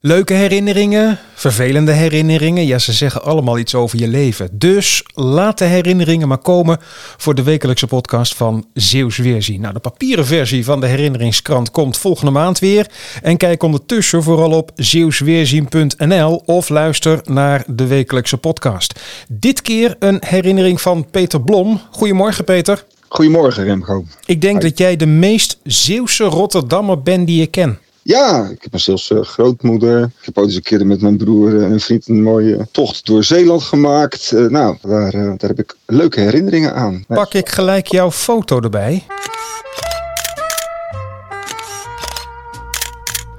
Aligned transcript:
Leuke 0.00 0.34
herinneringen, 0.34 1.18
vervelende 1.34 1.92
herinneringen. 1.92 2.66
Ja, 2.66 2.78
ze 2.78 2.92
zeggen 2.92 3.22
allemaal 3.22 3.58
iets 3.58 3.74
over 3.74 3.98
je 3.98 4.08
leven. 4.08 4.48
Dus 4.52 5.02
laat 5.14 5.58
de 5.58 5.64
herinneringen 5.64 6.28
maar 6.28 6.38
komen 6.38 6.78
voor 7.16 7.34
de 7.34 7.42
wekelijkse 7.42 7.86
podcast 7.86 8.34
van 8.34 8.66
Zeeuws 8.74 9.16
Weerzien. 9.16 9.60
Nou, 9.60 9.74
de 9.74 9.80
papieren 9.80 10.26
versie 10.26 10.64
van 10.64 10.80
de 10.80 10.86
herinneringskrant 10.86 11.70
komt 11.70 11.98
volgende 11.98 12.30
maand 12.30 12.58
weer. 12.58 12.90
En 13.22 13.36
kijk 13.36 13.62
ondertussen 13.62 14.22
vooral 14.22 14.50
op 14.50 14.70
zeeuwsweerzien.nl 14.74 16.42
of 16.44 16.68
luister 16.68 17.20
naar 17.24 17.64
de 17.66 17.86
wekelijkse 17.86 18.36
podcast. 18.36 19.00
Dit 19.28 19.62
keer 19.62 19.96
een 19.98 20.22
herinnering 20.26 20.80
van 20.80 21.06
Peter 21.10 21.40
Blom. 21.40 21.80
Goedemorgen, 21.90 22.44
Peter. 22.44 22.84
Goedemorgen, 23.08 23.64
Remco. 23.64 24.04
Ik 24.26 24.40
denk 24.40 24.62
dat 24.62 24.78
jij 24.78 24.96
de 24.96 25.06
meest 25.06 25.58
Zeeuwse 25.62 26.24
Rotterdammer 26.24 27.02
bent 27.02 27.26
die 27.26 27.42
ik 27.42 27.50
ken. 27.50 27.78
Ja, 28.08 28.48
ik 28.50 28.62
heb 28.62 28.72
een 28.72 28.80
zelfs 28.80 29.10
uh, 29.10 29.22
grootmoeder. 29.22 30.02
Ik 30.02 30.24
heb 30.24 30.38
ooit 30.38 30.46
eens 30.46 30.56
een 30.56 30.62
keer 30.62 30.86
met 30.86 31.00
mijn 31.00 31.16
broer 31.16 31.62
en 31.62 31.72
een 31.72 31.80
vriend 31.80 32.08
een 32.08 32.22
mooie 32.22 32.66
tocht 32.70 33.06
door 33.06 33.24
Zeeland 33.24 33.62
gemaakt. 33.62 34.30
Uh, 34.34 34.48
nou, 34.50 34.76
daar, 34.82 35.14
uh, 35.14 35.32
daar 35.36 35.50
heb 35.50 35.58
ik 35.58 35.76
leuke 35.86 36.20
herinneringen 36.20 36.74
aan. 36.74 37.04
Pak 37.08 37.34
ik 37.34 37.48
gelijk 37.48 37.86
jouw 37.86 38.10
foto 38.10 38.60
erbij. 38.60 39.06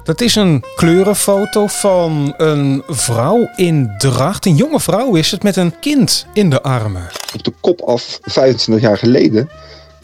Dat 0.03 0.21
is 0.21 0.35
een 0.35 0.63
kleurenfoto 0.75 1.67
van 1.67 2.33
een 2.37 2.83
vrouw 2.87 3.49
in 3.55 3.93
dracht. 3.97 4.45
Een 4.45 4.55
jonge 4.55 4.79
vrouw 4.79 5.15
is 5.15 5.31
het 5.31 5.43
met 5.43 5.55
een 5.55 5.79
kind 5.79 6.25
in 6.33 6.49
de 6.49 6.61
armen. 6.61 7.09
Op 7.33 7.43
de 7.43 7.53
kop 7.59 7.81
af, 7.81 8.19
25 8.21 8.83
jaar 8.83 8.97
geleden, 8.97 9.49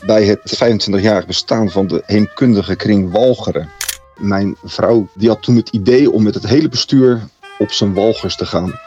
bij 0.05 0.25
het 0.25 0.63
25-jarig 0.63 1.25
bestaan 1.25 1.69
van 1.69 1.87
de 1.87 2.03
heemkundige 2.05 2.75
kring 2.75 3.11
Walcheren. 3.11 3.69
Mijn 4.17 4.55
vrouw 4.63 5.07
die 5.13 5.29
had 5.29 5.43
toen 5.43 5.55
het 5.55 5.69
idee 5.69 6.11
om 6.11 6.23
met 6.23 6.33
het 6.33 6.47
hele 6.47 6.69
bestuur 6.69 7.21
op 7.59 7.71
zijn 7.71 7.93
walgers 7.93 8.35
te 8.35 8.45
gaan. 8.45 8.79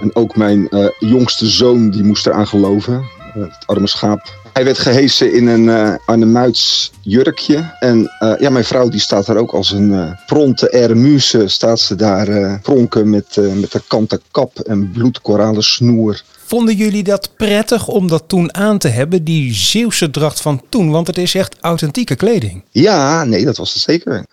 En 0.00 0.14
ook 0.14 0.36
mijn 0.36 0.66
uh, 0.70 0.86
jongste 0.98 1.46
zoon 1.46 1.90
die 1.90 2.02
moest 2.02 2.26
eraan 2.26 2.46
geloven, 2.46 3.04
uh, 3.36 3.44
het 3.44 3.66
arme 3.66 3.86
schaap. 3.86 4.34
Hij 4.52 4.64
werd 4.64 4.78
gehesen 4.78 5.32
in 5.32 5.46
een 5.46 5.64
uh, 5.64 5.94
Arnhemuits 6.06 6.92
jurkje. 7.00 7.76
En 7.78 8.10
ja, 8.38 8.50
mijn 8.50 8.64
vrouw 8.64 8.88
die 8.88 9.00
staat 9.00 9.26
daar 9.26 9.36
ook 9.36 9.52
als 9.52 9.70
een 9.70 10.16
pronte 10.26 10.72
eremuse. 10.72 11.48
Staat 11.48 11.80
ze 11.80 11.94
daar 11.94 12.60
pronken 12.60 13.10
met, 13.10 13.36
met 13.60 13.72
haar 13.72 13.82
kanten 13.88 14.20
kap 14.30 14.58
en 14.58 14.90
bloedkoralen 14.90 15.62
snoer. 15.62 16.22
Vonden 16.46 16.74
jullie 16.74 17.02
dat 17.02 17.30
prettig 17.36 17.88
om 17.88 18.08
dat 18.08 18.24
toen 18.26 18.54
aan 18.54 18.78
te 18.78 18.88
hebben, 18.88 19.24
die 19.24 19.54
Zeeuwse 19.54 20.10
dracht 20.10 20.40
van 20.40 20.62
toen? 20.68 20.90
Want 20.90 21.06
het 21.06 21.18
is 21.18 21.34
echt 21.34 21.56
authentieke 21.60 22.14
kleding. 22.14 22.62
Ja, 22.70 23.24
nee, 23.24 23.44
dat 23.44 23.56
was 23.56 23.72
het 23.74 23.82
zeker. 23.82 24.24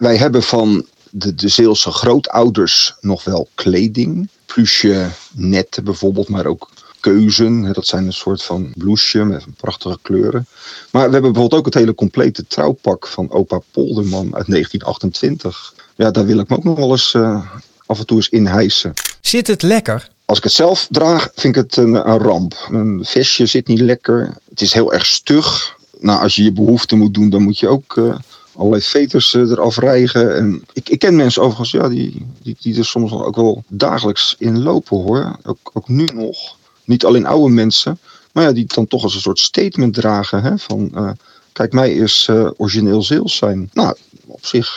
Wij 0.00 0.16
hebben 0.16 0.42
van 0.42 0.86
de, 1.10 1.34
de 1.34 1.48
Zeelse 1.48 1.90
grootouders 1.90 2.94
nog 3.00 3.24
wel 3.24 3.48
kleding. 3.54 4.28
Plusje 4.46 5.08
netten 5.32 5.84
bijvoorbeeld, 5.84 6.28
maar 6.28 6.46
ook 6.46 6.70
keuzen. 7.00 7.72
Dat 7.72 7.86
zijn 7.86 8.06
een 8.06 8.12
soort 8.12 8.42
van 8.42 8.72
blouseje 8.76 9.24
met 9.24 9.44
prachtige 9.56 9.98
kleuren. 10.02 10.46
Maar 10.90 11.06
we 11.06 11.12
hebben 11.12 11.32
bijvoorbeeld 11.32 11.60
ook 11.60 11.64
het 11.64 11.74
hele 11.74 11.94
complete 11.94 12.46
trouwpak 12.46 13.06
van 13.06 13.30
opa 13.30 13.60
Polderman 13.70 14.34
uit 14.34 14.46
1928. 14.46 15.74
Ja, 15.96 16.10
daar 16.10 16.26
wil 16.26 16.38
ik 16.38 16.48
me 16.48 16.56
ook 16.56 16.64
nog 16.64 16.78
wel 16.78 16.90
eens 16.90 17.14
uh, 17.14 17.46
af 17.86 17.98
en 17.98 18.06
toe 18.06 18.16
eens 18.16 18.28
in 18.28 18.46
hijsen. 18.46 18.92
Zit 19.20 19.46
het 19.46 19.62
lekker? 19.62 20.08
Als 20.24 20.38
ik 20.38 20.44
het 20.44 20.52
zelf 20.52 20.86
draag, 20.90 21.30
vind 21.34 21.56
ik 21.56 21.62
het 21.62 21.76
een, 21.76 21.94
een 21.94 22.18
ramp. 22.18 22.68
Een 22.70 23.04
vestje 23.04 23.46
zit 23.46 23.66
niet 23.66 23.80
lekker. 23.80 24.36
Het 24.48 24.60
is 24.60 24.72
heel 24.72 24.92
erg 24.92 25.06
stug. 25.06 25.76
Nou, 25.98 26.22
als 26.22 26.34
je 26.34 26.42
je 26.42 26.52
behoefte 26.52 26.96
moet 26.96 27.14
doen, 27.14 27.30
dan 27.30 27.42
moet 27.42 27.58
je 27.58 27.68
ook... 27.68 27.96
Uh, 27.96 28.14
allerlei 28.60 28.82
veters 28.82 29.34
eraf 29.34 29.78
rijgen. 29.78 30.36
En 30.36 30.64
ik, 30.72 30.88
ik 30.88 30.98
ken 30.98 31.16
mensen 31.16 31.42
overigens, 31.42 31.70
ja, 31.70 31.88
die, 31.88 32.26
die, 32.42 32.56
die 32.60 32.78
er 32.78 32.84
soms 32.84 33.12
ook 33.12 33.36
wel 33.36 33.64
dagelijks 33.68 34.34
in 34.38 34.62
lopen 34.62 34.96
hoor. 34.96 35.36
Ook, 35.44 35.70
ook 35.72 35.88
nu 35.88 36.04
nog. 36.04 36.56
Niet 36.84 37.04
alleen 37.04 37.26
oude 37.26 37.54
mensen, 37.54 37.98
maar 38.32 38.44
ja, 38.44 38.52
die 38.52 38.66
dan 38.66 38.86
toch 38.86 39.02
als 39.02 39.14
een 39.14 39.20
soort 39.20 39.38
statement 39.38 39.94
dragen. 39.94 40.42
Hè, 40.42 40.58
van 40.58 40.90
uh, 40.94 41.10
kijk, 41.52 41.72
mij 41.72 41.92
is 41.92 42.26
uh, 42.30 42.50
origineel 42.56 43.02
Zeels 43.02 43.36
zijn. 43.36 43.70
Nou, 43.72 43.96
op 44.26 44.46
zich 44.46 44.76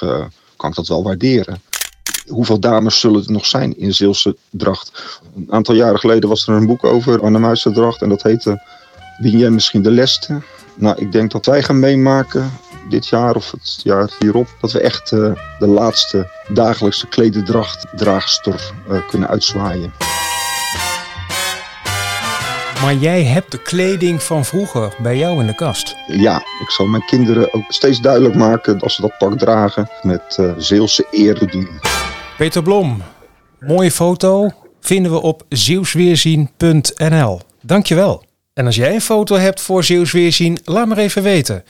kan 0.55 0.69
ik 0.69 0.75
dat 0.75 0.87
wel 0.87 1.03
waarderen. 1.03 1.61
Hoeveel 2.27 2.59
dames 2.59 2.99
zullen 2.99 3.25
er 3.25 3.31
nog 3.31 3.45
zijn 3.45 3.77
in 3.77 3.93
Zeelse 3.93 4.35
dracht? 4.49 5.19
Een 5.35 5.47
aantal 5.49 5.75
jaren 5.75 5.99
geleden 5.99 6.29
was 6.29 6.47
er 6.47 6.53
een 6.53 6.65
boek 6.65 6.83
over 6.83 7.21
Arnhemuise 7.21 7.71
dracht 7.71 8.01
en 8.01 8.09
dat 8.09 8.23
heette 8.23 8.61
Win 9.17 9.37
jij 9.37 9.49
misschien 9.49 9.81
de 9.81 9.91
leste? 9.91 10.41
Nou, 10.75 10.97
ik 10.99 11.11
denk 11.11 11.31
dat 11.31 11.45
wij 11.45 11.63
gaan 11.63 11.79
meemaken 11.79 12.51
dit 12.89 13.07
jaar 13.07 13.35
of 13.35 13.51
het 13.51 13.79
jaar 13.83 14.09
hierop, 14.19 14.47
dat 14.61 14.71
we 14.71 14.79
echt 14.79 15.11
uh, 15.11 15.31
de 15.59 15.67
laatste 15.67 16.27
dagelijkse 16.47 17.07
klededrachtdraagster 17.07 18.73
uh, 18.89 19.07
kunnen 19.07 19.29
uitzwaaien. 19.29 19.93
Maar 22.81 22.95
jij 22.95 23.23
hebt 23.23 23.51
de 23.51 23.61
kleding 23.61 24.23
van 24.23 24.45
vroeger 24.45 24.95
bij 25.01 25.17
jou 25.17 25.39
in 25.39 25.47
de 25.47 25.55
kast. 25.55 25.95
Ja, 26.07 26.37
ik 26.37 26.69
zal 26.69 26.85
mijn 26.85 27.05
kinderen 27.05 27.53
ook 27.53 27.63
steeds 27.67 27.99
duidelijk 27.99 28.35
maken 28.35 28.79
als 28.79 28.95
ze 28.95 29.01
dat 29.01 29.17
pak 29.17 29.37
dragen 29.37 29.89
met 30.01 30.37
uh, 30.39 30.53
Zeelse 30.57 31.07
eer 31.11 31.51
doen. 31.51 31.69
Peter 32.37 32.63
Blom, 32.63 33.01
mooie 33.59 33.91
foto 33.91 34.49
vinden 34.79 35.11
we 35.11 35.21
op 35.21 35.45
zeeuwsweerzien.nl. 35.49 37.41
Dankjewel. 37.61 38.23
En 38.53 38.65
als 38.65 38.75
jij 38.75 38.93
een 38.93 39.01
foto 39.01 39.35
hebt 39.35 39.61
voor 39.61 39.83
Zeeuwsweerzien, 39.83 40.57
laat 40.63 40.87
maar 40.87 40.97
even 40.97 41.23
weten 41.23 41.63